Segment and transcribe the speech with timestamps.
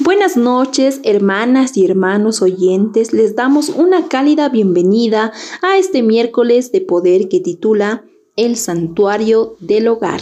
[0.00, 3.12] Buenas noches, hermanas y hermanos oyentes.
[3.12, 5.32] Les damos una cálida bienvenida
[5.62, 8.04] a este miércoles de poder que titula
[8.34, 10.20] El Santuario del Hogar.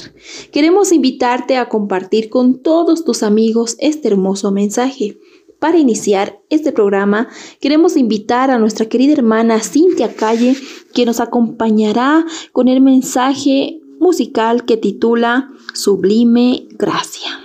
[0.53, 5.19] Queremos invitarte a compartir con todos tus amigos este hermoso mensaje.
[5.59, 7.29] Para iniciar este programa,
[7.59, 10.55] queremos invitar a nuestra querida hermana Cintia Calle,
[10.93, 17.41] que nos acompañará con el mensaje musical que titula Sublime Gracia.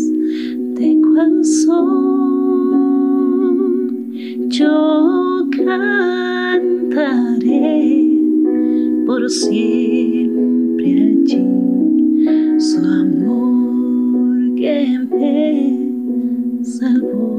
[0.75, 1.87] de cual son
[4.49, 6.77] yo cantaré
[9.07, 10.91] por siempre
[11.25, 11.47] allí
[12.59, 17.36] su amor que me salvó.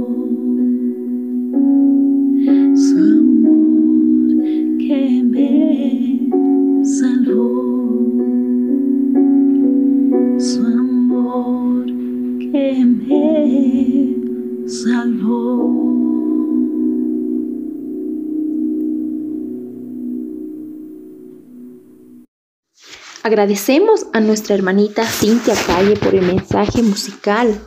[23.29, 27.61] Agradecemos a nuestra hermanita Cintia Calle por el mensaje musical.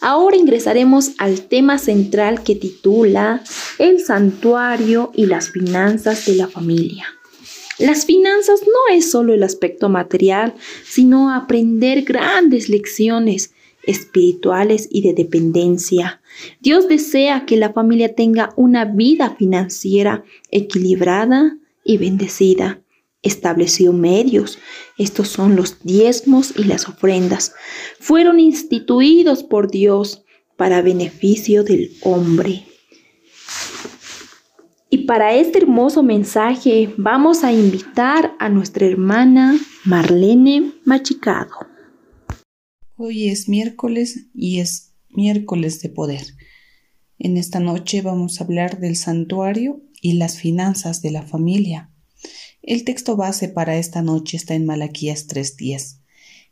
[0.00, 3.42] Ahora ingresaremos al tema central que titula
[3.80, 7.06] El santuario y las finanzas de la familia.
[7.80, 10.54] Las finanzas no es solo el aspecto material,
[10.84, 16.22] sino aprender grandes lecciones espirituales y de dependencia.
[16.60, 20.22] Dios desea que la familia tenga una vida financiera
[20.52, 22.78] equilibrada y bendecida.
[23.24, 24.58] Estableció medios,
[24.98, 27.52] estos son los diezmos y las ofrendas.
[27.98, 30.24] Fueron instituidos por Dios
[30.56, 32.66] para beneficio del hombre.
[34.90, 41.66] Y para este hermoso mensaje vamos a invitar a nuestra hermana Marlene Machicado.
[42.96, 46.22] Hoy es miércoles y es miércoles de poder.
[47.18, 51.91] En esta noche vamos a hablar del santuario y las finanzas de la familia.
[52.62, 55.98] El texto base para esta noche está en Malaquías 3:10,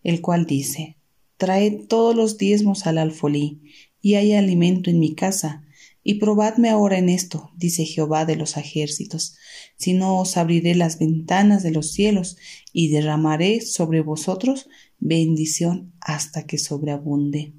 [0.02, 0.96] el cual dice:
[1.36, 3.60] Traed todos los diezmos al alfolí,
[4.02, 5.64] y hay alimento en mi casa,
[6.02, 9.36] y probadme ahora en esto, dice Jehová de los ejércitos,
[9.76, 12.38] si no os abriré las ventanas de los cielos,
[12.72, 14.68] y derramaré sobre vosotros
[14.98, 17.52] bendición hasta que sobreabunde.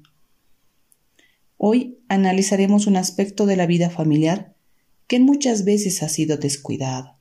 [1.56, 4.54] Hoy analizaremos un aspecto de la vida familiar
[5.06, 7.16] que muchas veces ha sido descuidado,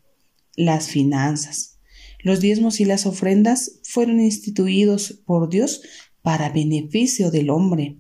[0.56, 1.80] las finanzas.
[2.20, 5.82] Los diezmos y las ofrendas fueron instituidos por Dios
[6.22, 7.98] para beneficio del hombre.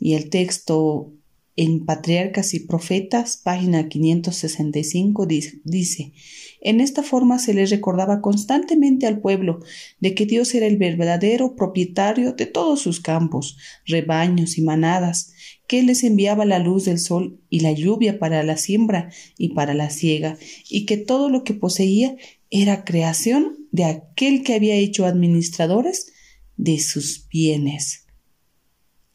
[0.00, 1.12] Y el texto
[1.56, 6.12] en Patriarcas y Profetas, página 565, dice,
[6.60, 9.60] en esta forma se les recordaba constantemente al pueblo
[10.00, 13.56] de que Dios era el verdadero propietario de todos sus campos,
[13.86, 15.33] rebaños y manadas,
[15.66, 19.74] que les enviaba la luz del sol y la lluvia para la siembra y para
[19.74, 20.38] la siega,
[20.68, 22.16] y que todo lo que poseía
[22.50, 26.12] era creación de aquel que había hecho administradores
[26.56, 28.04] de sus bienes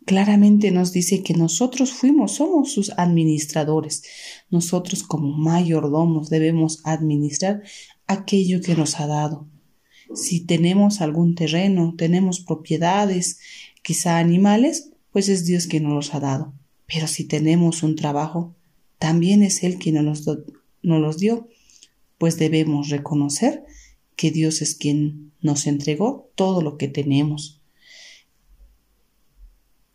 [0.10, 4.02] claramente nos dice que nosotros fuimos, somos sus administradores.
[4.50, 7.62] Nosotros como mayordomos debemos administrar
[8.08, 9.48] aquello que nos ha dado.
[10.16, 13.38] Si tenemos algún terreno, tenemos propiedades,
[13.84, 16.54] quizá animales, pues es Dios quien nos los ha dado.
[16.88, 18.56] Pero si tenemos un trabajo,
[18.98, 21.48] también es Él quien nos, nos los dio,
[22.18, 23.64] pues debemos reconocer
[24.16, 27.60] que Dios es quien nos entregó todo lo que tenemos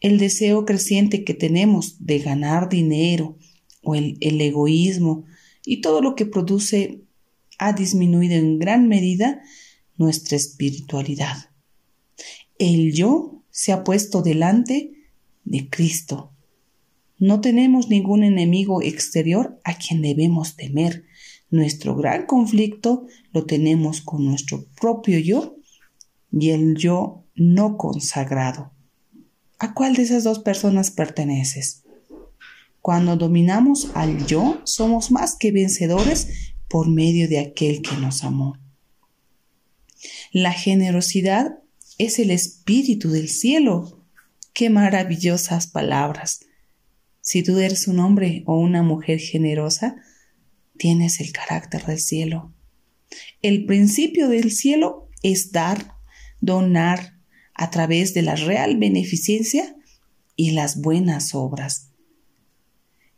[0.05, 3.39] el deseo creciente que tenemos de ganar dinero
[3.83, 5.25] o el, egoísmo
[5.65, 7.01] y todo lo que produce
[7.59, 9.41] ha disminuido en gran medida
[9.97, 11.49] nuestra espiritualidad.
[12.59, 14.93] El yo se ha puesto delante
[15.45, 16.33] de Cristo.
[17.19, 21.05] No tenemos ningún enemigo exterior a quien debemos temer.
[21.51, 25.57] Nuestro gran conflicto lo tenemos con nuestro propio yo
[26.33, 28.73] y el yo no consagrado.
[29.59, 31.85] ¿A cuál de esas dos personas perteneces?
[32.81, 38.59] Cuando dominamos al yo, somos más que vencedores por medio de aquel que nos amó.
[40.33, 41.61] La generosidad
[41.99, 44.04] es el espíritu del cielo.
[44.55, 46.47] Qué maravillosas palabras.
[47.21, 49.97] Si tú eres un hombre o una mujer generosa,
[50.79, 52.55] tienes el carácter del cielo.
[53.43, 55.97] El principio del cielo es dar,
[56.41, 57.15] donar,
[57.53, 59.75] a través de la real beneficencia
[60.37, 61.91] y las buenas obras.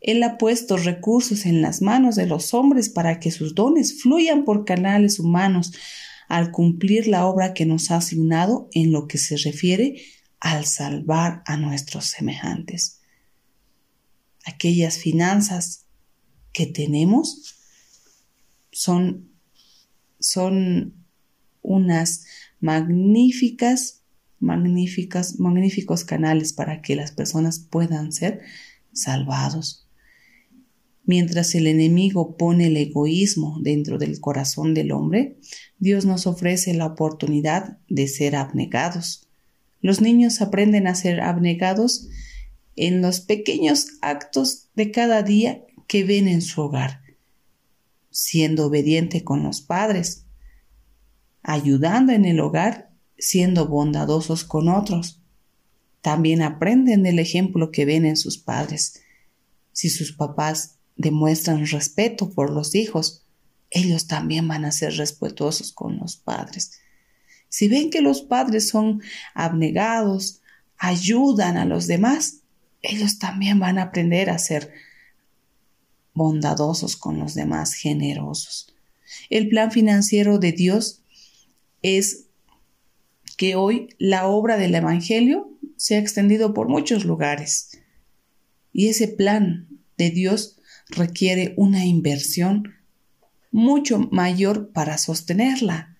[0.01, 4.45] Él ha puesto recursos en las manos de los hombres para que sus dones fluyan
[4.45, 5.73] por canales humanos
[6.29, 9.97] al cumplir la obra que nos ha asignado en lo que se refiere
[10.41, 13.01] al salvar a nuestros semejantes.
[14.45, 15.87] Aquellas finanzas
[16.53, 17.57] que tenemos
[18.71, 19.31] son,
[20.21, 20.95] son
[21.63, 22.25] unas
[22.61, 24.03] magníficas
[24.39, 28.41] magníficas, magníficos canales para que las personas puedan ser
[28.93, 29.89] salvados.
[31.05, 35.39] Mientras el enemigo pone el egoísmo dentro del corazón del hombre,
[35.79, 39.26] Dios nos ofrece la oportunidad de ser abnegados.
[39.81, 42.09] Los niños aprenden a ser abnegados
[42.77, 47.03] en los pequeños actos de cada día que ven en su hogar,
[48.11, 50.27] siendo obediente con los padres,
[51.43, 52.87] ayudando en el hogar
[53.19, 55.21] siendo bondadosos con otros.
[56.01, 59.03] También aprenden del ejemplo que ven en sus padres.
[59.73, 63.25] Si sus papás demuestran respeto por los hijos,
[63.71, 66.79] ellos también van a ser respetuosos con los padres.
[67.57, 69.01] Si ven que los padres son
[69.33, 70.43] abnegados,
[70.77, 72.43] ayudan a los demás,
[72.83, 74.75] ellos también van a aprender a ser
[76.13, 78.75] bondadosos con los demás, generosos.
[79.31, 81.01] El plan financiero de Dios
[81.81, 82.27] es
[83.39, 87.71] que hoy la obra del Evangelio se ha extendido por muchos lugares.
[88.75, 90.59] Y ese plan de Dios
[90.91, 92.75] requiere una inversión
[93.51, 95.96] mucho mayor para sostenerla,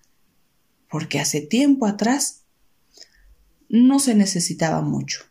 [0.89, 2.43] porque hace tiempo atrás
[3.69, 5.21] no se necesitaba mucho,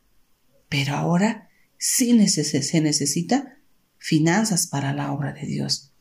[0.68, 1.48] pero ahora
[1.78, 3.58] sí se necesita
[3.98, 5.92] finanzas para la obra de Dios.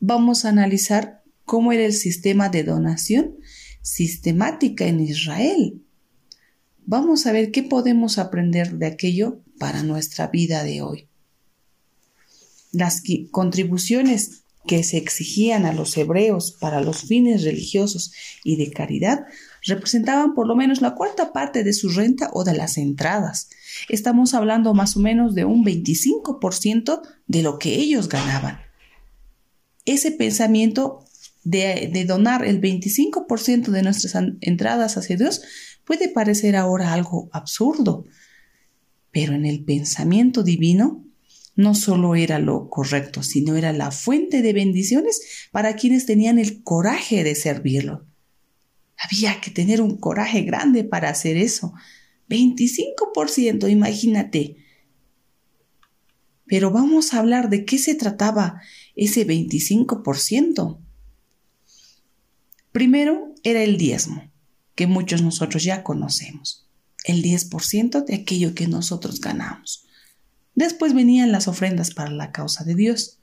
[0.00, 3.36] Vamos a analizar cómo era el sistema de donación
[3.82, 5.82] sistemática en Israel.
[6.86, 11.08] Vamos a ver qué podemos aprender de aquello para nuestra vida de hoy.
[12.72, 18.12] Las contribuciones que se exigían a los hebreos para los fines religiosos
[18.44, 19.26] y de caridad
[19.64, 23.48] representaban por lo menos la cuarta parte de su renta o de las entradas.
[23.88, 28.60] Estamos hablando más o menos de un 25% de lo que ellos ganaban.
[29.84, 31.04] Ese pensamiento
[31.44, 35.42] de, donar el 25% de nuestras entradas hacia Dios
[35.84, 38.04] puede parecer ahora algo absurdo,
[39.10, 41.04] pero en el pensamiento divino
[41.60, 46.62] no solo era lo correcto, sino era la fuente de bendiciones para quienes tenían el
[46.62, 48.06] coraje de servirlo.
[48.96, 51.74] Había que tener un coraje grande para hacer eso.
[52.30, 54.56] 25%, imagínate.
[56.46, 58.62] Pero vamos a hablar de qué se trataba
[58.96, 60.78] ese 25%.
[62.72, 64.32] Primero era el diezmo,
[64.74, 66.66] que muchos nosotros ya conocemos,
[67.04, 69.89] el 10% de aquello que nosotros ganamos.
[70.54, 73.18] Después venían las ofrendas para la causa de Dios.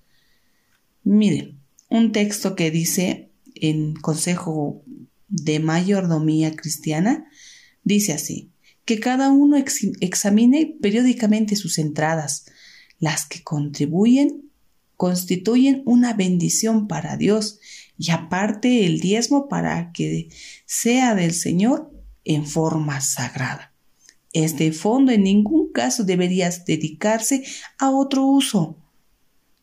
[1.03, 4.84] Miren, un texto que dice en Consejo
[5.27, 7.25] de Mayordomía Cristiana,
[7.84, 8.51] dice así,
[8.86, 12.46] que cada uno examine periódicamente sus entradas,
[13.00, 14.50] las que contribuyen,
[14.96, 17.60] constituyen una bendición para Dios
[17.98, 20.29] y aparte el diezmo para que
[20.65, 21.91] sea del Señor
[22.24, 23.67] en forma sagrada.
[24.44, 27.44] Este fondo en ningún caso debería dedicarse
[27.79, 28.77] a otro uso.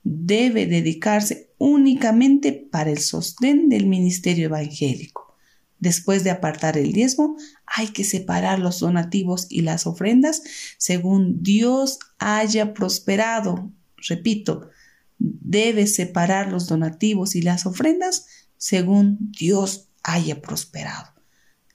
[0.03, 5.37] Debe dedicarse únicamente para el sostén del ministerio evangélico.
[5.79, 10.43] Después de apartar el diezmo, hay que separar los donativos y las ofrendas
[10.77, 13.71] según Dios haya prosperado.
[14.09, 14.71] Repito,
[15.19, 18.27] debe separar los donativos y las ofrendas
[18.57, 21.15] según Dios haya prosperado.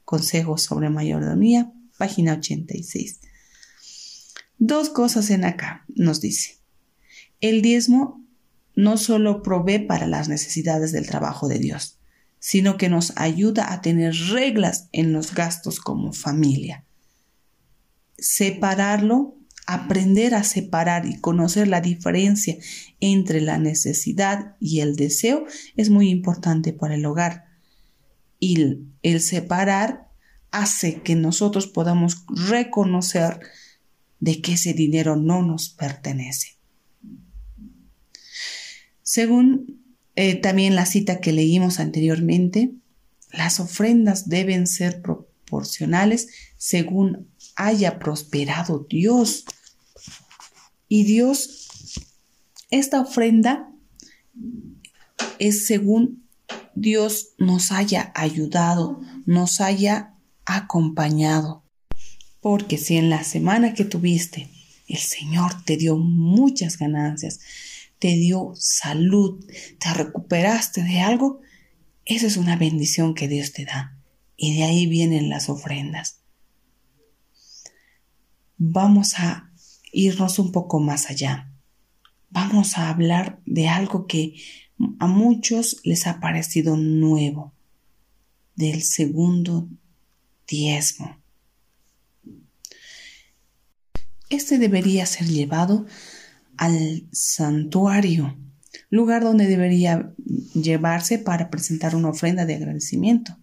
[0.03, 3.19] Consejos sobre mayordomía, página 86.
[4.57, 6.57] Dos cosas en acá nos dice.
[7.41, 8.25] El diezmo
[8.75, 11.99] no solo provee para las necesidades del trabajo de Dios,
[12.39, 16.85] sino que nos ayuda a tener reglas en los gastos como familia.
[18.17, 19.39] Separarlo
[19.69, 22.57] aprender a separar y conocer la diferencia
[22.99, 27.45] entre la necesidad y el deseo es muy importante para el hogar.
[28.39, 30.08] Y el separar
[30.51, 33.39] hace que nosotros podamos reconocer
[34.19, 36.57] de que ese dinero no nos pertenece.
[39.01, 39.81] Según
[40.15, 42.73] eh, también la cita que leímos anteriormente,
[43.31, 46.27] las ofrendas deben ser proporcionales
[46.57, 49.45] según haya prosperado Dios
[50.87, 51.69] y Dios,
[52.71, 53.71] esta ofrenda
[55.37, 56.23] es según
[56.75, 60.13] Dios nos haya ayudado, nos haya
[60.55, 61.63] acompañado.
[62.41, 64.49] Porque si en la semana que tuviste
[64.87, 67.39] el Señor te dio muchas ganancias,
[67.99, 69.45] te dio salud,
[69.79, 71.41] te recuperaste de algo,
[72.05, 73.97] esa es una bendición que Dios te da.
[74.35, 76.21] Y de ahí vienen las ofrendas.
[78.57, 79.51] Vamos a
[79.91, 81.51] irnos un poco más allá.
[82.29, 84.35] Vamos a hablar de algo que
[84.99, 87.53] a muchos les ha parecido nuevo,
[88.55, 89.67] del segundo
[90.49, 91.17] diezmo.
[94.29, 95.85] Este debería ser llevado
[96.57, 98.37] al santuario,
[98.89, 100.13] lugar donde debería
[100.53, 103.37] llevarse para presentar una ofrenda de agradecimiento.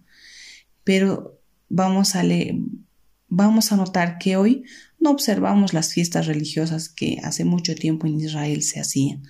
[0.83, 2.23] Pero vamos a,
[3.27, 4.63] vamos a notar que hoy
[4.99, 9.23] no observamos las fiestas religiosas que hace mucho tiempo en Israel se hacían,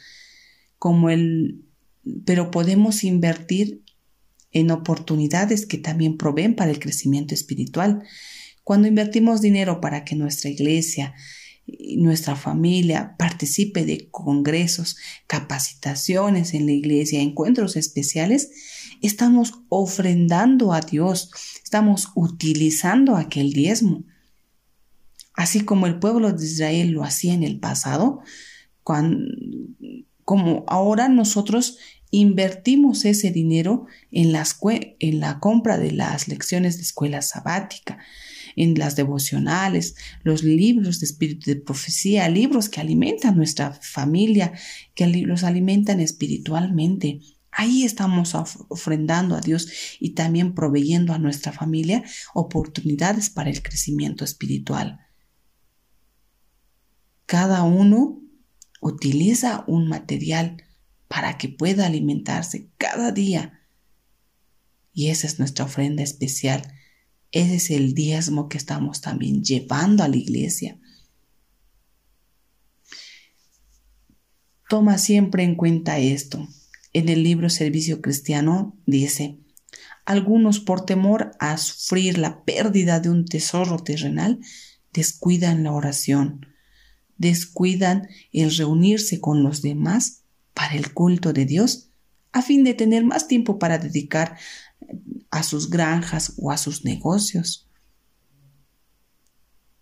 [0.77, 1.63] como el,
[2.25, 3.83] pero podemos invertir
[4.51, 8.03] en oportunidades que también proveen para el crecimiento espiritual.
[8.63, 11.13] Cuando invertimos dinero para que nuestra iglesia,
[11.97, 18.49] nuestra familia participe de congresos, capacitaciones en la iglesia, encuentros especiales,
[19.01, 21.31] estamos ofrendando a Dios,
[21.63, 24.05] estamos utilizando aquel diezmo
[25.37, 28.19] así como el pueblo de Israel lo hacía en el pasado,
[28.83, 31.77] como ahora nosotros
[32.11, 37.99] invertimos ese dinero en, la compra de las lecciones de escuela sabática,
[38.55, 44.53] en las devocionales, los libros de espíritu de profecía, libros que alimentan nuestra familia,
[44.95, 47.19] que los alimentan espiritualmente.
[47.51, 48.35] Ahí estamos
[48.69, 54.99] ofrendando a Dios y también proveyendo a nuestra familia oportunidades para el crecimiento espiritual.
[57.25, 58.21] Cada uno
[58.81, 60.63] utiliza un material
[61.07, 63.61] para que pueda alimentarse cada día.
[64.93, 66.73] Y esa es nuestra ofrenda especial.
[67.31, 70.79] Ese es el diezmo que estamos también llevando a la iglesia.
[74.69, 76.47] Toma siempre en cuenta esto.
[76.93, 79.37] En el libro Servicio Cristiano dice,
[80.05, 84.39] algunos por temor a sufrir la pérdida de un tesoro terrenal
[84.93, 86.47] descuidan la oración,
[87.17, 90.23] descuidan el reunirse con los demás
[90.57, 91.91] para el culto de Dios,
[92.31, 94.39] a fin de tener más tiempo para dedicar
[95.29, 97.69] a sus granjas o a sus negocios.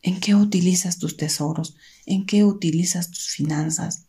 [0.01, 1.77] ¿En qué utilizas tus tesoros?
[2.05, 4.08] ¿En qué utilizas tus finanzas?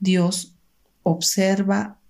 [0.00, 0.56] Dios
[1.04, 2.00] observa,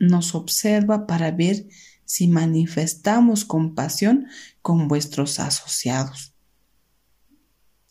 [0.00, 1.68] nos observa para ver
[2.04, 4.26] si manifestamos compasión
[4.62, 6.34] con vuestros asociados.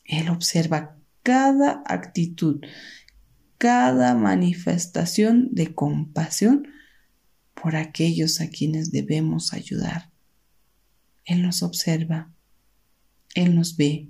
[0.04, 2.62] Él observa cada actitud,
[3.62, 6.68] cada manifestación de compasión
[7.54, 10.10] por aquellos a quienes debemos ayudar.
[11.26, 12.34] Él nos observa,
[13.36, 14.10] Él nos ve.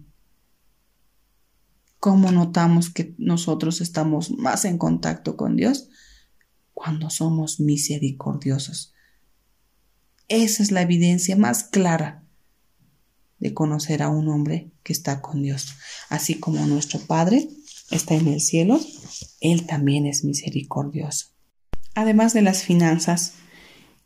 [2.00, 5.90] ¿Cómo notamos que nosotros estamos más en contacto con Dios?
[6.74, 8.94] Cuando somos misericordiosos.
[10.30, 12.24] Esa es la evidencia más clara
[13.40, 15.76] de conocer a un hombre que está con Dios.
[16.08, 17.50] Así como nuestro Padre
[17.92, 18.80] está en el cielo,
[19.40, 21.28] Él también es misericordioso.
[21.94, 23.34] Además de las finanzas,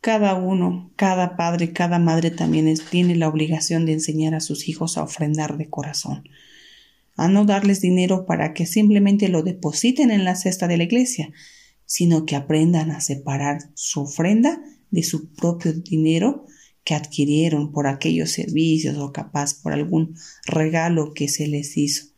[0.00, 4.98] cada uno, cada padre, cada madre también tiene la obligación de enseñar a sus hijos
[4.98, 6.28] a ofrendar de corazón,
[7.16, 11.32] a no darles dinero para que simplemente lo depositen en la cesta de la iglesia,
[11.86, 16.46] sino que aprendan a separar su ofrenda de su propio dinero
[16.84, 22.15] que adquirieron por aquellos servicios o capaz por algún regalo que se les hizo.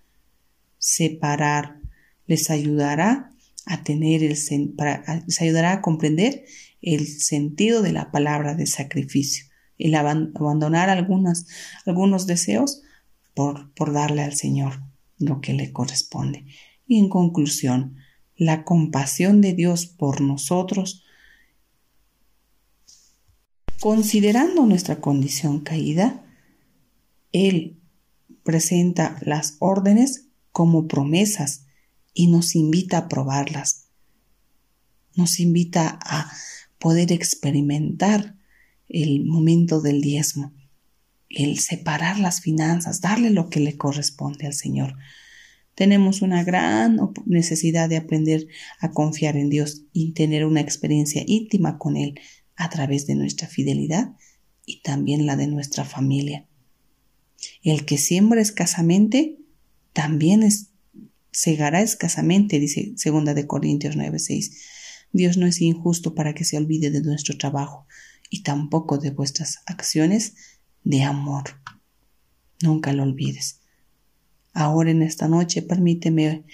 [0.78, 1.80] Separar
[2.26, 3.34] les ayudará
[3.66, 6.44] a tener el les ayudará a comprender
[6.80, 9.46] el sentido de la palabra de sacrificio,
[9.78, 12.82] el abandonar algunos deseos
[13.34, 14.82] por, por darle al Señor
[15.18, 16.46] lo que le corresponde.
[16.86, 17.96] Y en conclusión,
[18.36, 21.04] la compasión de Dios por nosotros
[23.80, 26.24] Considerando nuestra condición caída,
[27.30, 27.78] Él
[28.42, 30.27] presenta las órdenes
[30.58, 31.66] como promesas
[32.14, 33.90] y nos invita a probarlas.
[35.14, 36.32] Nos invita a
[36.80, 38.34] poder experimentar
[38.88, 40.52] el momento del diezmo,
[41.28, 44.96] el separar las finanzas, darle lo que le corresponde al Señor.
[45.76, 48.48] Tenemos una gran necesidad de aprender
[48.80, 52.18] a confiar en Dios y tener una experiencia íntima con Él
[52.56, 54.16] a través de nuestra fidelidad
[54.66, 56.46] y también la de nuestra familia.
[57.62, 59.38] El que siembra escasamente
[59.92, 60.70] también es,
[61.30, 64.52] segará escasamente, dice segunda de Corintios 9:6.
[65.12, 67.86] Dios no es injusto para que se olvide de nuestro trabajo
[68.30, 70.34] y tampoco de vuestras acciones
[70.84, 71.44] de amor.
[72.62, 73.60] Nunca lo olvides.
[74.52, 76.44] Ahora en esta noche permíteme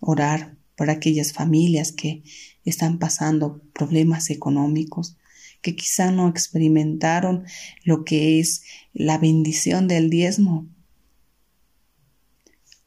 [0.00, 2.22] orar por aquellas familias que
[2.64, 5.16] están pasando problemas económicos,
[5.60, 7.44] que quizá no experimentaron
[7.84, 10.68] lo que es la bendición del diezmo.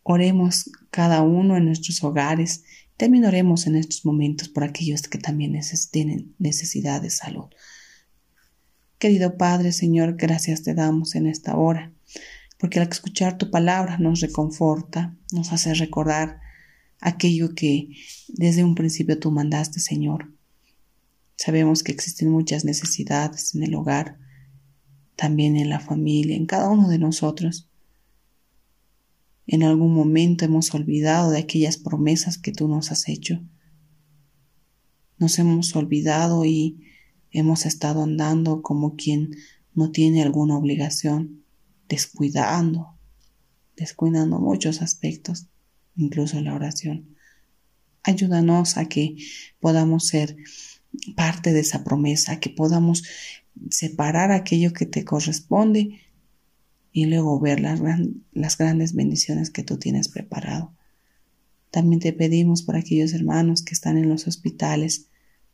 [0.08, 2.64] Oremos cada uno en nuestros hogares.
[2.96, 5.60] También oremos en estos momentos por aquellos que también
[5.92, 7.50] tienen necesidad de salud.
[9.00, 11.92] Querido Padre, Señor, gracias te damos en esta hora,
[12.58, 16.40] porque al escuchar tu palabra nos reconforta, nos hace recordar
[17.00, 17.90] aquello que
[18.30, 20.36] desde un principio tú mandaste, Señor,
[21.38, 24.18] Sabemos que existen muchas necesidades en el hogar,
[25.16, 27.70] también en la familia, en cada uno de nosotros.
[29.48, 33.44] En algún momento hemos olvidado de aquellas promesas que tú nos has hecho.
[35.18, 36.82] Nos hemos olvidado y
[37.32, 39.36] hemos estado andando como quien
[39.74, 41.44] no tiene alguna obligación,
[41.88, 42.98] descuidando,
[43.76, 45.48] descuidando muchos aspectos,
[45.96, 47.16] incluso la oración.
[48.04, 49.16] Ayúdanos a que
[49.60, 50.38] podamos ser
[51.16, 53.04] parte de esa promesa, que podamos
[53.70, 56.02] separar aquello que te corresponde
[56.96, 57.82] y luego ver las,
[58.32, 60.74] las grandes bendiciones que tú tienes preparado.
[61.70, 65.10] También te pedimos por aquellos hermanos que están en los hospitales,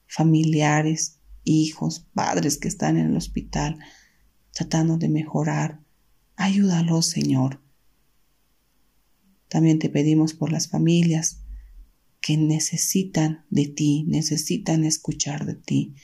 [0.06, 3.80] familiares, hijos, padres que están en el hospital,
[4.52, 5.80] tratando de mejorar,
[6.36, 7.60] Ayúdalos, Señor.
[9.48, 11.42] También te pedimos por las familias
[12.20, 15.96] que necesitan de ti, necesitan escuchar de ti,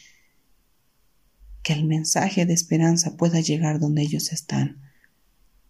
[1.61, 4.86] que el mensaje de esperanza pueda llegar donde ellos están,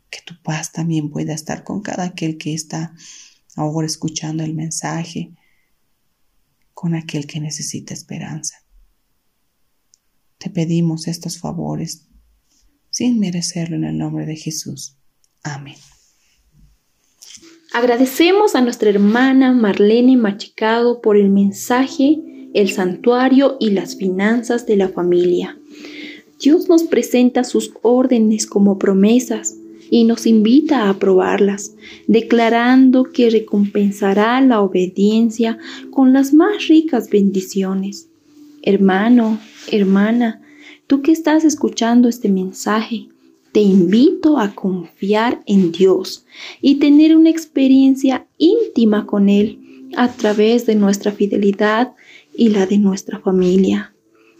[0.09, 2.93] que tu paz también pueda estar con cada aquel que está
[3.55, 5.31] ahora escuchando el mensaje,
[6.73, 8.63] con aquel que necesita esperanza.
[10.37, 12.07] Te pedimos estos favores
[12.91, 14.95] sin merecerlo en el nombre de Jesús.
[15.43, 15.75] Amén.
[17.73, 22.19] Agradecemos a nuestra hermana Marlene Machicado por el mensaje,
[22.53, 25.59] el santuario y las finanzas de la familia.
[26.39, 29.55] Dios nos presenta sus órdenes como promesas
[29.89, 31.75] y nos invita a aprobarlas,
[32.07, 35.57] declarando que recompensará la obediencia
[35.91, 38.09] con las más ricas bendiciones.
[38.61, 39.39] Hermano,
[39.71, 40.41] hermana,
[40.87, 43.07] tú que estás escuchando este mensaje,
[43.51, 46.25] te invito a confiar en Dios
[46.61, 49.59] y tener una experiencia íntima con Él
[49.95, 51.93] a través de nuestra fidelidad
[52.35, 53.93] y la de nuestra familia.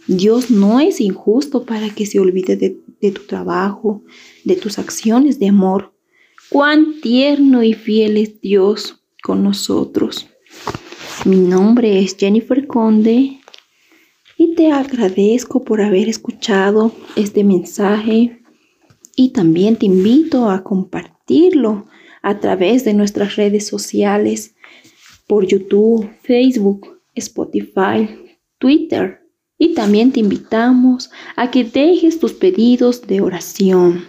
[0.08, 4.02] Dios no es injusto para que se olvide de, tu trabajo,
[4.42, 5.92] de tus acciones de amor.
[6.48, 10.26] Cuán tierno y fiel es Dios con nosotros.
[11.26, 13.38] Mi nombre es Jennifer Conde
[14.38, 18.40] y te agradezco por haber escuchado este mensaje
[19.14, 21.84] y también te invito a compartirlo
[22.22, 24.54] a través de nuestras redes sociales
[25.26, 28.08] por YouTube, Facebook, Spotify,
[28.58, 29.17] Twitter
[29.58, 34.06] y también te invitamos a que dejes tus pedidos de oración.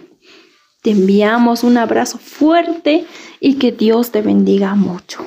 [0.82, 3.04] Te enviamos un abrazo fuerte
[3.40, 5.26] y que Dios te bendiga mucho.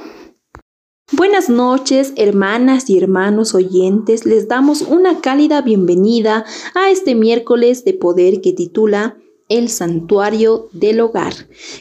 [1.11, 4.25] Buenas noches, hermanas y hermanos oyentes.
[4.25, 11.01] Les damos una cálida bienvenida a este miércoles de poder que titula el santuario del
[11.01, 11.33] hogar.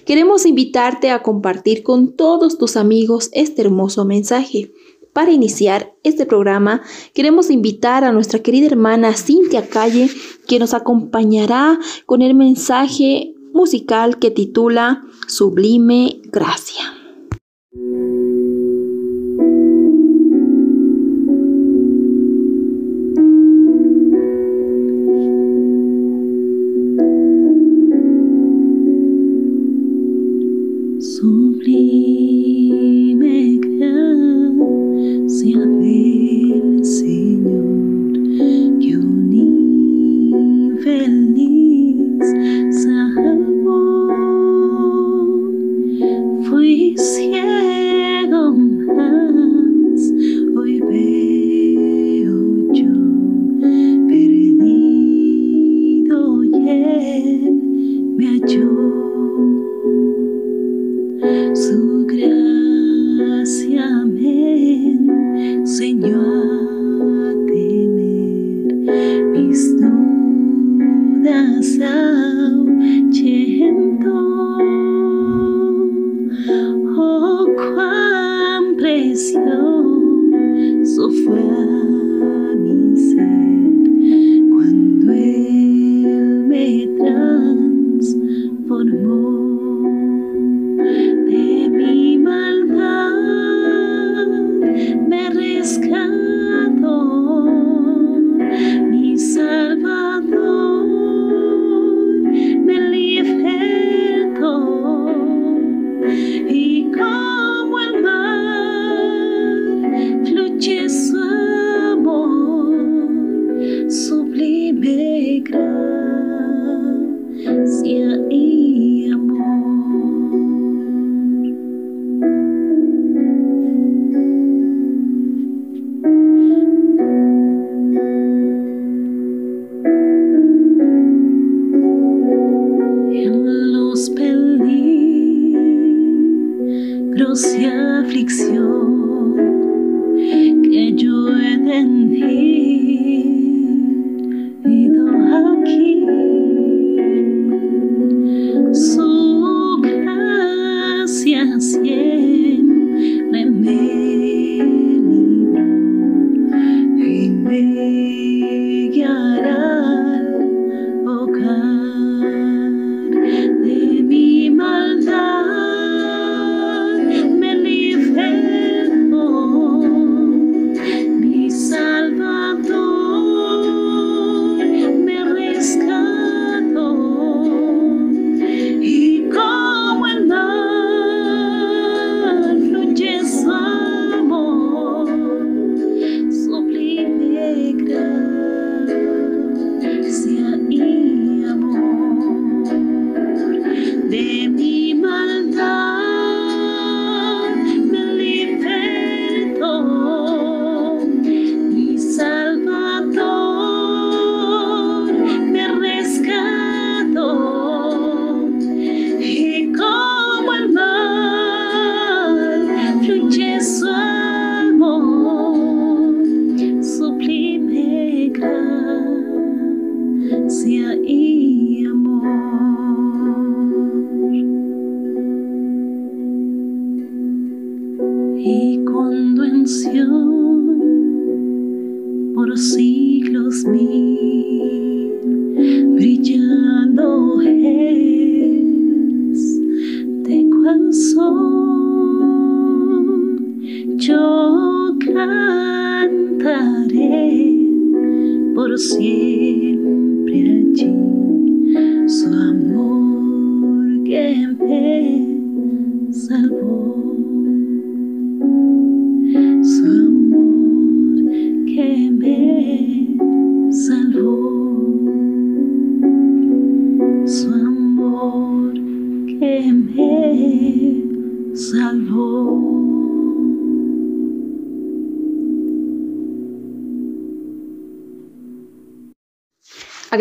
[0.05, 4.73] Queremos invitarte a compartir con todos tus amigos este hermoso mensaje.
[5.13, 10.09] Para iniciar este programa, queremos invitar a nuestra querida hermana Cintia Calle,
[10.49, 16.95] que nos acompañará con el mensaje musical que titula Sublime Gracia.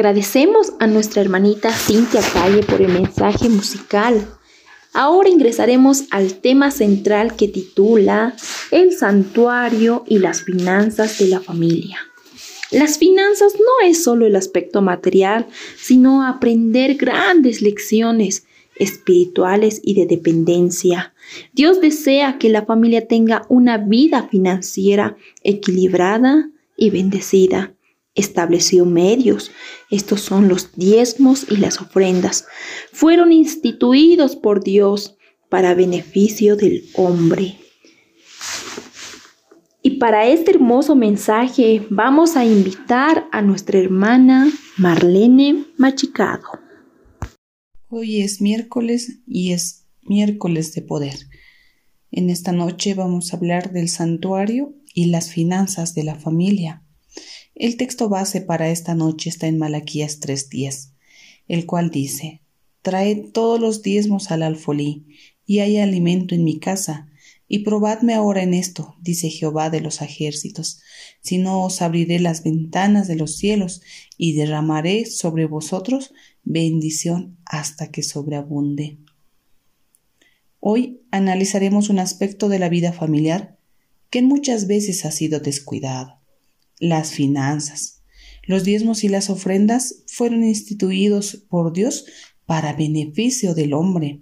[0.01, 4.27] Agradecemos a nuestra hermanita Cintia Calle por el mensaje musical.
[4.93, 8.35] Ahora ingresaremos al tema central que titula
[8.71, 11.99] El santuario y las finanzas de la familia.
[12.71, 15.45] Las finanzas no es solo el aspecto material,
[15.77, 21.13] sino aprender grandes lecciones espirituales y de dependencia.
[21.53, 27.75] Dios desea que la familia tenga una vida financiera equilibrada y bendecida
[28.15, 29.51] estableció medios.
[29.89, 32.45] Estos son los diezmos y las ofrendas.
[32.91, 35.17] Fueron instituidos por Dios
[35.49, 37.57] para beneficio del hombre.
[39.83, 46.47] Y para este hermoso mensaje vamos a invitar a nuestra hermana Marlene Machicado.
[47.87, 51.15] Hoy es miércoles y es miércoles de poder.
[52.11, 56.83] En esta noche vamos a hablar del santuario y las finanzas de la familia.
[57.61, 60.93] El texto base para esta noche está en Malaquías 3:10,
[61.47, 62.41] el cual dice,
[62.81, 65.05] Traed todos los diezmos al alfolí,
[65.45, 67.11] y hay alimento en mi casa,
[67.47, 70.81] y probadme ahora en esto, dice Jehová de los ejércitos,
[71.21, 73.83] si no os abriré las ventanas de los cielos,
[74.17, 78.97] y derramaré sobre vosotros bendición hasta que sobreabunde.
[80.59, 83.59] Hoy analizaremos un aspecto de la vida familiar
[84.09, 86.20] que muchas veces ha sido descuidado
[86.81, 88.01] las finanzas.
[88.43, 92.05] Los diezmos y las ofrendas fueron instituidos por Dios
[92.45, 94.19] para beneficio del hombre.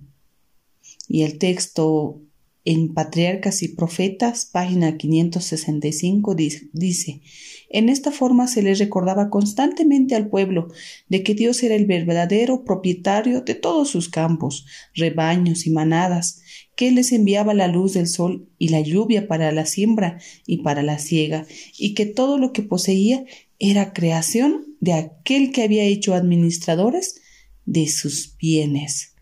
[1.07, 2.21] Y el texto
[2.65, 7.21] en Patriarcas y Profetas, página 565, dice,
[7.69, 10.67] en esta forma se les recordaba constantemente al pueblo
[11.07, 16.41] de que Dios era el verdadero propietario de todos sus campos, rebaños y manadas,
[16.79, 20.81] que les enviaba la luz del sol y la lluvia para la siembra y para
[20.81, 21.45] la siega,
[21.77, 23.25] y que todo lo que poseía
[23.59, 27.19] era creación de aquel que había hecho administradores
[27.65, 29.13] de sus bienes.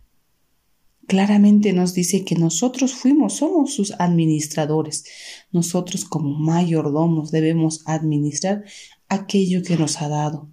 [1.07, 5.05] Claramente nos dice que nosotros fuimos, somos sus administradores.
[5.51, 8.65] Nosotros como mayordomos debemos administrar
[9.09, 10.47] aquello que nos ha dado.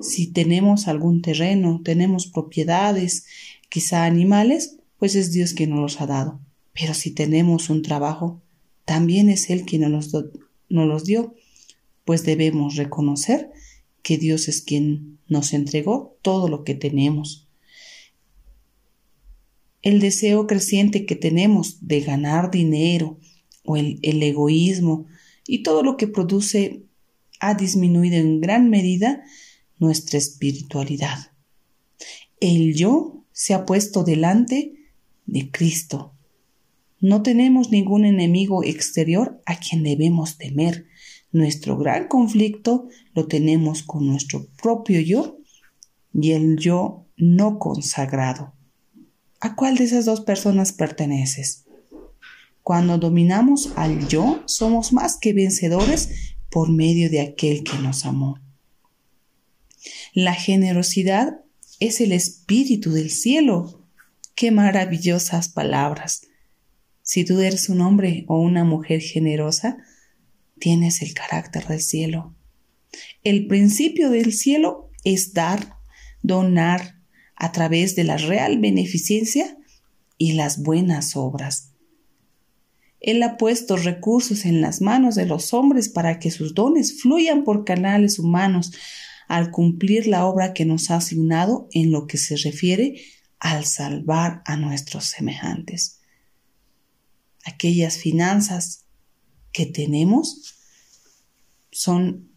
[0.00, 3.26] Si tenemos algún terreno, tenemos propiedades,
[3.68, 6.40] quizá animales, pues es Dios quien nos los ha dado.
[6.72, 8.40] Pero si tenemos un trabajo,
[8.84, 11.34] también es Él quien nos, nos los dio,
[12.04, 13.50] pues debemos reconocer
[14.04, 17.48] que Dios es quien nos entregó todo lo que tenemos.
[19.82, 23.18] El deseo creciente que tenemos de ganar dinero
[23.64, 25.06] o el, el egoísmo
[25.48, 26.84] y todo lo que produce
[27.40, 29.24] ha disminuido en gran medida
[29.80, 31.32] nuestra espiritualidad.
[32.38, 34.78] El yo se ha puesto delante
[35.26, 36.14] de Cristo.
[37.00, 40.86] No tenemos ningún enemigo exterior a quien debemos temer.
[41.32, 45.38] Nuestro gran conflicto lo tenemos con nuestro propio yo
[46.14, 48.54] y el yo no consagrado.
[49.40, 51.64] ¿A cuál de esas dos personas perteneces?
[52.62, 58.38] Cuando dominamos al yo, somos más que vencedores por medio de aquel que nos amó.
[60.14, 61.40] La generosidad
[61.80, 63.81] es el espíritu del cielo
[64.34, 66.22] Qué maravillosas palabras.
[67.02, 69.76] Si tú eres un hombre o una mujer generosa,
[70.58, 72.34] tienes el carácter del cielo.
[73.24, 75.76] El principio del cielo es dar,
[76.22, 77.00] donar
[77.36, 79.58] a través de la real beneficencia
[80.16, 81.72] y las buenas obras.
[83.00, 87.44] Él ha puesto recursos en las manos de los hombres para que sus dones fluyan
[87.44, 88.72] por canales humanos
[89.28, 93.02] al cumplir la obra que nos ha asignado en lo que se refiere
[93.42, 95.98] al salvar a nuestros semejantes.
[97.44, 98.84] Aquellas finanzas
[99.52, 100.54] que tenemos
[101.72, 102.30] son,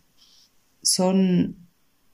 [0.81, 1.57] son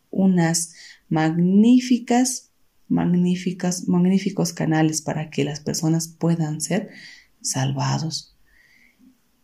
[0.10, 0.74] unas
[1.08, 2.52] magníficas,
[2.90, 6.90] magníficas, magníficos canales para que las personas puedan ser
[7.42, 8.36] salvados.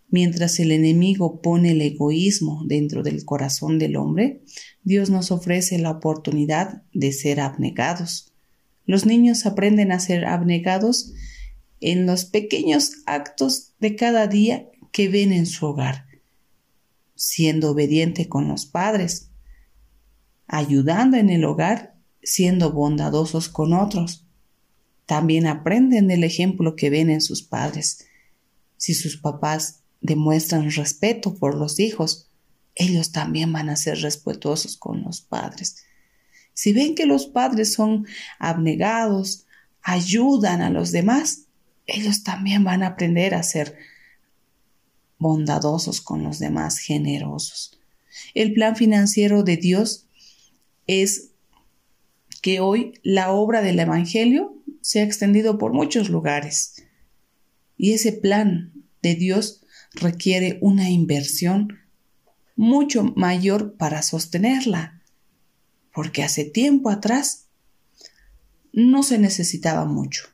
[0.09, 4.43] Mientras el enemigo pone el egoísmo dentro del corazón del hombre,
[4.83, 8.26] Dios nos ofrece la oportunidad de ser abnegados.
[8.87, 11.13] Los niños aprenden a ser abnegados
[11.81, 16.05] en los pequeños actos de cada día que ven en su hogar,
[17.13, 19.29] siendo obediente con los padres,
[20.47, 24.25] ayudando en el hogar, siendo bondadosos con otros.
[25.05, 28.07] También aprenden del ejemplo que ven en sus padres.
[28.77, 32.29] Si sus papás demuestran respeto por los hijos,
[32.73, 35.86] ellos también van a ser respetuosos con los padres.
[36.57, 38.07] Si ven que los padres son
[38.39, 39.45] abnegados,
[39.83, 41.43] ayudan a los demás,
[41.85, 43.77] ellos también van a aprender a ser
[45.19, 47.79] bondadosos con los demás, generosos.
[48.33, 50.07] El plan financiero de Dios
[50.87, 51.29] es
[52.41, 56.83] que hoy la obra del Evangelio se ha extendido por muchos lugares.
[57.77, 61.77] Y ese plan de Dios requiere una inversión
[62.55, 64.96] mucho mayor para sostenerla,
[65.97, 67.47] porque hace tiempo atrás
[68.71, 70.25] no se necesitaba mucho,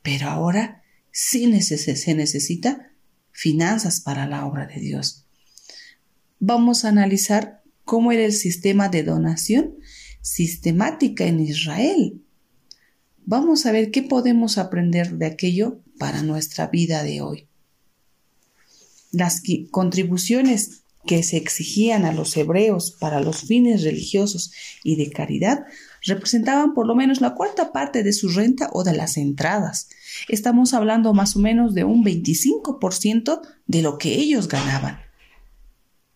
[0.00, 2.92] pero ahora sí se necesita
[3.30, 5.26] finanzas para la obra de Dios.
[6.40, 9.74] Vamos a analizar cómo era el sistema de donación
[10.22, 12.22] sistemática en Israel.
[13.26, 17.48] Vamos a ver qué podemos aprender de aquello para nuestra vida de hoy.
[19.12, 24.52] Las contribuciones que se exigían a los hebreos para los fines religiosos
[24.84, 25.64] y de caridad
[26.02, 29.88] representaban por lo menos la cuarta parte de su renta o de las entradas.
[30.28, 34.98] Estamos hablando más o menos de un 25% de lo que ellos ganaban.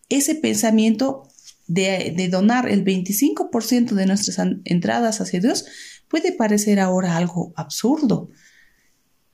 [0.09, 1.29] Ese pensamiento
[1.67, 5.65] de, de donar el 25% de nuestras entradas hacia Dios
[6.09, 8.31] puede parecer ahora algo absurdo,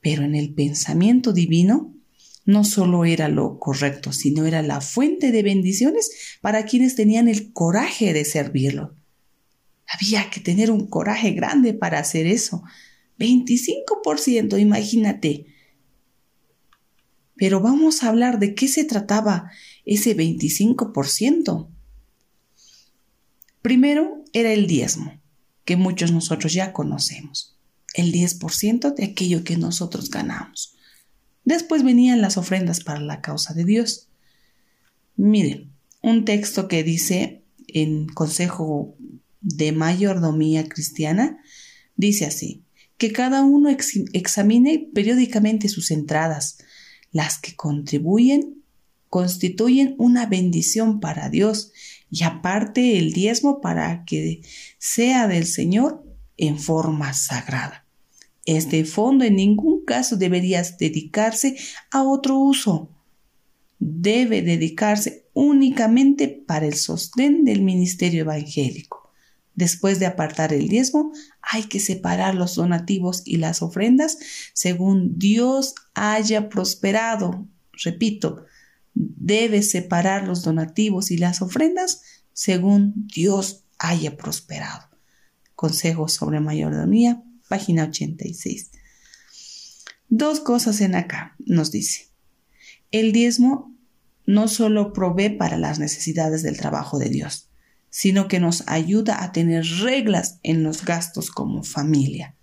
[0.01, 1.96] pero en el pensamiento divino
[2.47, 7.53] no solo era lo correcto, sino era la fuente de bendiciones para quienes tenían el
[7.53, 8.95] coraje de servirlo.
[9.89, 12.63] Había que tener un coraje grande para hacer eso.
[13.19, 15.47] 25%, imagínate.
[17.35, 19.51] Pero vamos a hablar de qué se trataba
[19.85, 21.69] ese 25%.
[23.61, 25.21] Primero era el diezmo,
[25.65, 27.59] que muchos nosotros ya conocemos.
[27.95, 30.76] El 10% de aquello que nosotros ganamos.
[31.47, 34.09] Después venían las ofrendas para la causa de Dios.
[35.15, 35.71] Miren,
[36.03, 38.97] un texto que dice en Consejo
[39.41, 41.39] de Mayordomía Cristiana,
[41.95, 42.65] dice así,
[42.99, 46.59] que cada uno examine periódicamente sus entradas,
[47.13, 48.65] las que contribuyen,
[49.09, 51.71] constituyen una bendición para Dios
[52.11, 54.43] y aparte el diezmo para que
[54.79, 56.05] sea del Señor
[56.37, 57.86] en forma sagrada.
[58.47, 61.57] Este fondo en ningún caso debería dedicarse
[61.91, 62.89] a otro uso.
[63.81, 69.11] Debe dedicarse únicamente para el sostén del ministerio evangélico.
[69.57, 74.19] Después de apartar el diezmo, hay que separar los donativos y las ofrendas
[74.53, 77.49] según Dios haya prosperado.
[77.73, 78.45] Repito,
[78.95, 84.89] debe separar los donativos y las ofrendas según Dios haya prosperado.
[85.55, 88.71] Consejo sobre mayordomía página 86.
[90.09, 92.09] Dos cosas en acá nos dice.
[92.93, 93.75] El diezmo
[94.27, 97.49] no solo provee para las necesidades del trabajo de Dios,
[97.91, 102.37] sino que nos ayuda a tener reglas en los gastos como familia.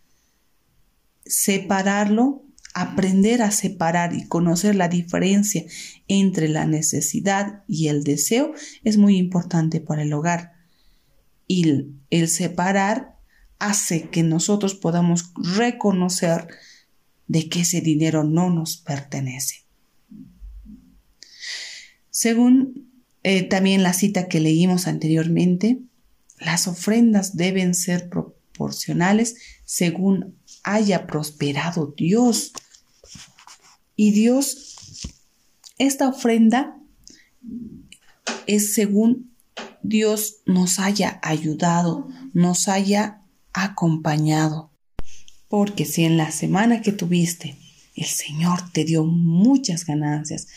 [1.25, 5.63] Separarlo, aprender a separar y conocer la diferencia
[6.07, 8.53] entre la necesidad y el deseo
[8.83, 10.53] es muy importante para el hogar.
[11.47, 13.12] Y el separar
[13.63, 16.47] hace que nosotros podamos reconocer
[17.27, 19.63] de que ese dinero no nos pertenece.
[22.09, 22.91] Según
[23.23, 25.79] eh, también la cita que leímos anteriormente,
[26.39, 32.51] las ofrendas deben ser proporcionales según haya prosperado Dios.
[33.95, 34.75] Y Dios,
[35.77, 36.77] esta ofrenda
[38.45, 39.31] es según
[39.83, 43.22] Dios nos haya ayudado, nos haya
[43.53, 44.71] acompañado.
[45.47, 47.57] Porque si en la semana que tuviste
[47.95, 50.47] el Señor te dio muchas ganancias,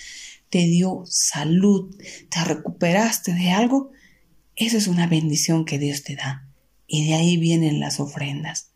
[0.48, 1.94] te dio salud,
[2.30, 3.90] te recuperaste de algo,
[4.54, 6.48] esa es una bendición que Dios te da.
[6.86, 8.70] Y de ahí vienen las ofrendas.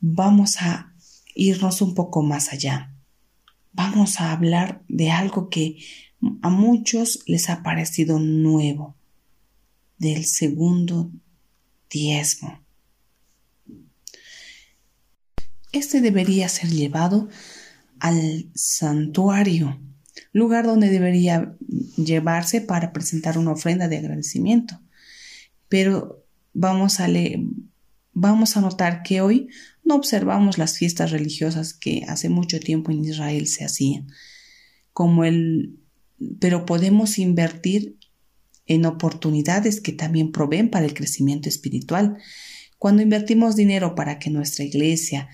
[0.00, 0.92] Vamos a
[1.34, 2.94] irnos un poco más allá.
[3.72, 5.78] Vamos a hablar de algo que
[6.42, 8.96] a muchos les ha parecido nuevo,
[9.98, 11.12] del segundo
[11.90, 12.60] diezmo.
[15.72, 17.28] Este debería ser llevado
[18.00, 19.78] al santuario,
[20.32, 21.54] lugar donde debería
[21.96, 24.80] llevarse para presentar una ofrenda de agradecimiento.
[25.68, 26.24] Pero
[26.54, 27.08] vamos a,
[28.12, 29.48] vamos a notar que hoy
[29.84, 34.08] no observamos las fiestas religiosas que hace mucho tiempo en Israel se hacían,
[34.92, 35.78] como el,
[36.40, 37.97] pero podemos invertir
[38.68, 42.18] en oportunidades que también proveen para el crecimiento espiritual.
[42.78, 45.28] Cuando invertimos dinero para que nuestra iglesia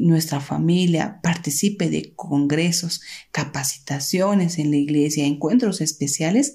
[0.00, 3.02] nuestra familia participe de congresos,
[3.32, 6.54] capacitaciones en la iglesia, encuentros especiales,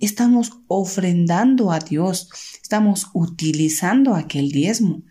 [0.00, 2.28] estamos ofrendando a Dios,
[2.62, 5.02] estamos utilizando aquel diezmo.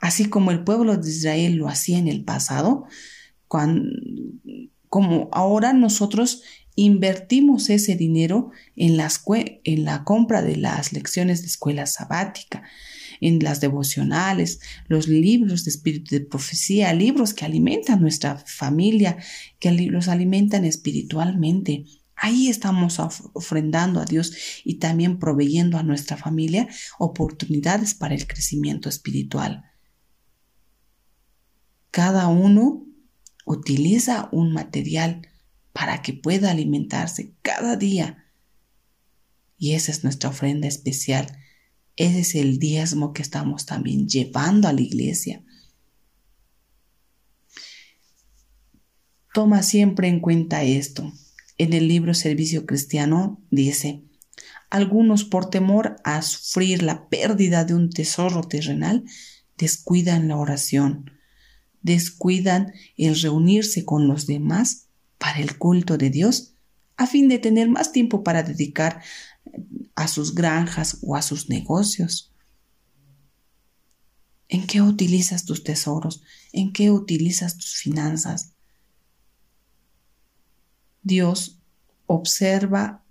[0.00, 2.84] Así como el pueblo de Israel lo hacía en el pasado,
[3.48, 6.42] como ahora nosotros
[6.78, 12.62] invertimos ese dinero en, la compra de las lecciones de escuela sabática,
[13.20, 19.16] en las devocionales, los libros de espíritu de profecía, libros que alimentan nuestra familia,
[19.58, 21.84] que los alimentan espiritualmente.
[22.14, 23.00] Ahí estamos
[23.32, 24.32] ofrendando a Dios
[24.64, 26.68] y también proveyendo a nuestra familia
[27.00, 29.64] oportunidades para el crecimiento espiritual.
[31.90, 32.86] Cada uno
[33.44, 35.22] utiliza un material
[35.72, 38.26] para que pueda alimentarse cada día.
[39.58, 41.38] Y esa es nuestra ofrenda especial.
[41.96, 45.42] Ese es el diezmo que estamos también llevando a la iglesia.
[49.34, 51.12] Toma siempre en cuenta esto.
[51.58, 54.04] En el libro Servicio Cristiano dice,
[54.70, 59.04] algunos por temor a sufrir la pérdida de un tesoro terrenal
[59.56, 61.10] descuidan la oración,
[61.82, 64.87] descuidan el reunirse con los demás
[65.18, 66.54] para el culto de Dios,
[66.96, 69.02] a fin de tener más tiempo para dedicar
[69.94, 72.32] a sus granjas o a sus negocios.
[74.48, 76.22] ¿En qué utilizas tus tesoros?
[76.52, 78.54] ¿En qué utilizas tus finanzas?
[81.02, 81.58] Dios
[82.06, 83.04] observa,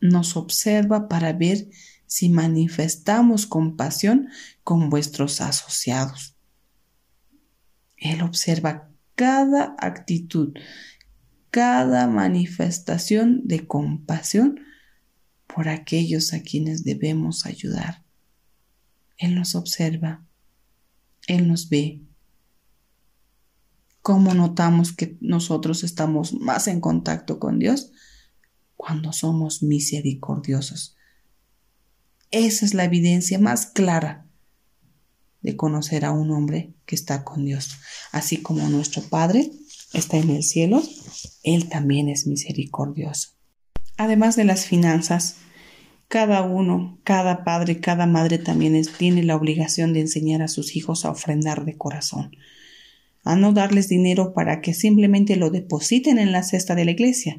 [0.00, 1.68] nos observa para ver
[2.06, 4.28] si manifestamos compasión
[4.64, 6.34] con vuestros asociados.
[7.96, 10.54] Él observa cada actitud,
[11.50, 14.60] cada manifestación de compasión
[15.46, 18.04] por aquellos a quienes debemos ayudar.
[19.18, 20.24] Él nos observa,
[21.26, 22.02] Él nos ve.
[24.02, 27.92] ¿Cómo notamos que nosotros estamos más en contacto con Dios?
[28.76, 30.96] Cuando somos misericordiosos.
[32.30, 34.26] Esa es la evidencia más clara
[35.42, 37.78] de conocer a un hombre que está con Dios.
[38.12, 39.50] Así como nuestro Padre
[39.92, 40.82] está en el cielo,
[41.42, 43.30] Él también es misericordioso.
[43.96, 45.36] Además de las finanzas,
[46.08, 51.04] cada uno, cada padre, cada madre también tiene la obligación de enseñar a sus hijos
[51.04, 52.36] a ofrendar de corazón,
[53.22, 57.38] a no darles dinero para que simplemente lo depositen en la cesta de la iglesia,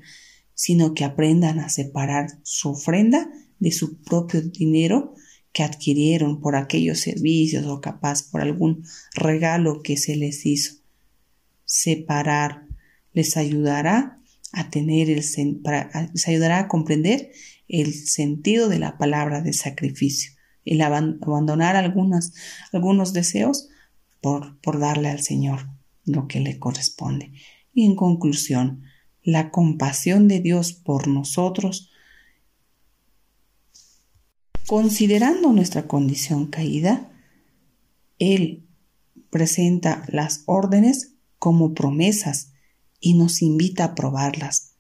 [0.54, 3.30] sino que aprendan a separar su ofrenda
[3.60, 5.16] de su propio dinero
[5.52, 8.86] que adquirieron por aquellos servicios o capaz por algún
[9.16, 10.81] regalo que se les hizo
[11.72, 12.68] separar,
[13.14, 14.20] les ayudará
[14.52, 17.32] a tener el les ayudará a comprender
[17.70, 20.34] el sentido de la palabra de sacrificio,
[20.66, 23.70] el abandonar algunos deseos
[24.20, 25.70] por, por darle al Señor
[26.04, 27.32] lo que le corresponde.
[27.74, 28.84] Y en conclusión,
[29.24, 31.90] la compasión de Dios por nosotros,
[34.68, 37.14] considerando nuestra condición caída,
[38.20, 38.68] Él
[39.30, 41.11] presenta las órdenes
[41.42, 42.52] como promesas
[43.00, 44.76] y nos invita a probarlas.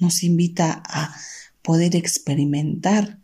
[0.00, 1.14] Nos invita a
[1.62, 3.20] poder experimentar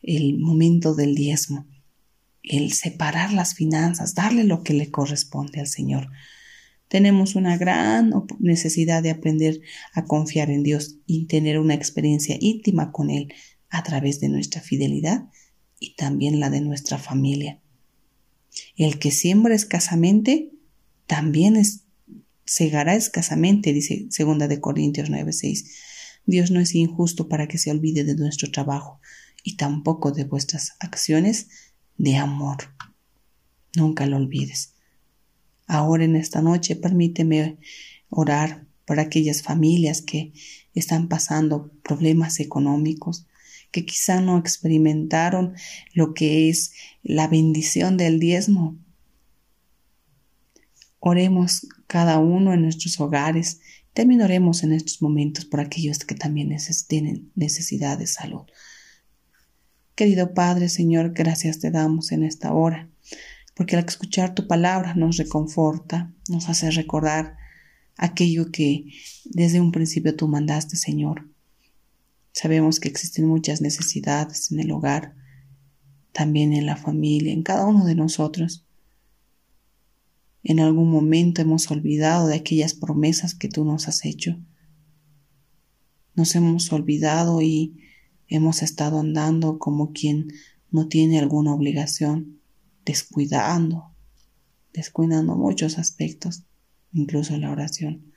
[0.00, 1.66] el momento del diezmo,
[2.42, 6.08] el separar las finanzas, darle lo que le corresponde al Señor.
[6.88, 9.60] Tenemos una gran necesidad de aprender
[9.92, 13.34] a confiar en Dios y tener una experiencia íntima con Él
[13.68, 15.28] a través de nuestra fidelidad
[15.78, 17.60] y también la de nuestra familia.
[18.74, 20.54] El que siembra escasamente
[21.08, 21.84] también es,
[22.44, 25.64] segará escasamente, dice segunda de Corintios 9:6.
[26.26, 29.00] Dios no es injusto para que se olvide de nuestro trabajo
[29.42, 31.48] y tampoco de vuestras acciones
[31.96, 32.58] de amor.
[33.74, 34.74] Nunca lo olvides.
[35.66, 37.56] Ahora en esta noche permíteme
[38.10, 40.32] orar por aquellas familias que
[40.74, 43.26] están pasando problemas económicos,
[43.70, 45.54] que quizá no experimentaron
[45.94, 48.78] lo que es la bendición del diezmo,
[51.00, 53.60] Oremos cada uno en nuestros hogares.
[53.94, 58.42] También oremos en estos momentos por aquellos que también tienen necesidad de salud.
[59.94, 62.88] Querido Padre, Señor, gracias te damos en esta hora,
[63.54, 67.36] porque al escuchar tu palabra nos reconforta, nos hace recordar
[67.96, 68.86] aquello que
[69.24, 71.28] desde un principio tú mandaste, Señor.
[72.32, 75.16] Sabemos que existen muchas necesidades en el hogar,
[76.12, 78.67] también en la familia, en cada uno de nosotros.
[80.42, 84.38] En algún momento hemos olvidado de aquellas promesas que tú nos has hecho.
[86.14, 87.76] Nos hemos olvidado y
[88.28, 90.32] hemos estado andando como quien
[90.70, 92.40] no tiene alguna obligación,
[92.84, 93.94] descuidando,
[94.72, 96.44] descuidando muchos aspectos,
[96.92, 98.12] incluso la oración.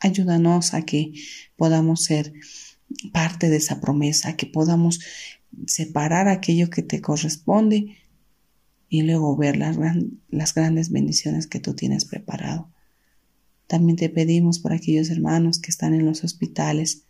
[0.00, 1.12] Ayúdanos a que
[1.56, 2.32] podamos ser
[3.12, 5.00] parte de esa promesa, que podamos
[5.66, 7.96] separar aquello que te corresponde
[8.88, 9.76] y luego ver las,
[10.28, 12.70] las, grandes bendiciones que tú tienes preparado.
[13.66, 17.04] También te pedimos por aquellos hermanos que están en los hospitales,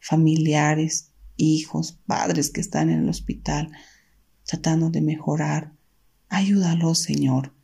[0.00, 3.70] familiares, hijos, padres que están en el hospital
[4.50, 5.72] tratando de mejorar.
[6.28, 7.54] Ayúdalos, Señor.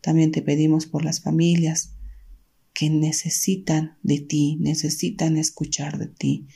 [0.00, 1.94] También te pedimos por las familias
[2.72, 6.46] que necesitan de ti, necesitan escuchar de ti.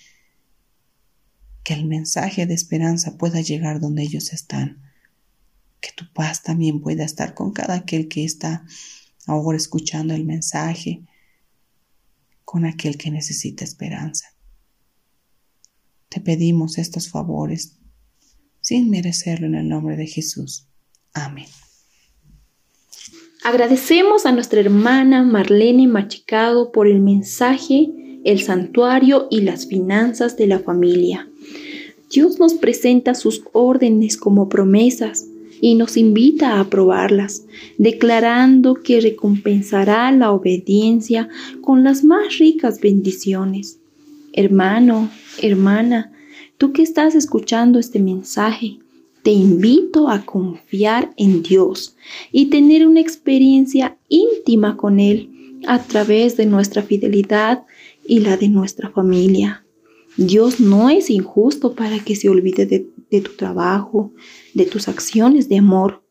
[1.65, 4.84] Que el mensaje de esperanza pueda llegar donde ellos están.
[5.85, 8.65] Que tu paz también pueda estar con cada aquel que está
[9.27, 11.03] ahora escuchando el mensaje,
[12.43, 14.35] con aquel que necesita esperanza.
[16.09, 17.77] Te pedimos estos favores
[18.63, 20.67] sin merecerlo en el nombre de Jesús.
[21.13, 21.49] Amén.
[23.45, 27.91] Agradecemos a nuestra hermana Marlene Machicado por el mensaje,
[28.25, 31.29] el santuario y las finanzas de la familia.
[32.11, 35.27] Dios nos presenta sus órdenes como promesas
[35.61, 37.45] y nos invita a aprobarlas,
[37.79, 41.29] declarando que recompensará la obediencia
[41.61, 43.79] con las más ricas bendiciones.
[44.33, 46.13] Hermano, hermana,
[46.59, 48.79] tú que estás escuchando este mensaje,
[49.23, 51.97] te invito a confiar en Dios
[52.31, 55.31] y tener una experiencia íntima con Él
[55.67, 57.65] a través de nuestra fidelidad
[58.07, 59.65] y la de nuestra familia.
[60.17, 64.13] Dios no es injusto para que se olvide de, tu trabajo,
[64.55, 66.03] de tus acciones de amor.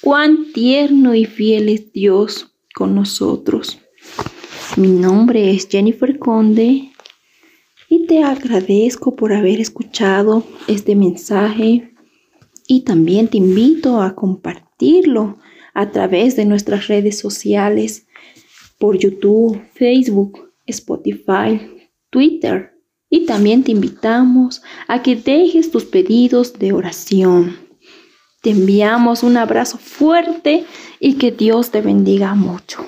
[0.00, 3.78] Cuán tierno y fiel es Dios con nosotros.
[4.76, 6.90] Mi nombre es Jennifer Conde
[7.88, 11.94] y te agradezco por haber escuchado este mensaje
[12.66, 15.38] y también te invito a compartirlo
[15.72, 18.06] a través de nuestras redes sociales
[18.78, 21.60] por YouTube, Facebook, Spotify,
[22.10, 22.75] Twitter.
[23.16, 27.56] Y también te invitamos a que dejes tus pedidos de oración.
[28.42, 30.66] Te enviamos un abrazo fuerte
[31.00, 32.84] y que Dios te bendiga mucho.